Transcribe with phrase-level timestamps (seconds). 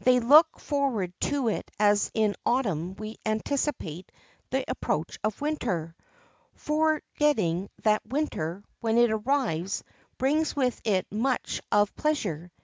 [0.00, 4.10] They look forward to it as in Autumn we anticipate
[4.50, 5.94] the approach of Winter,
[6.56, 9.84] forgetting that Winter, when it arrives,
[10.18, 12.50] brings with it much of pleasure.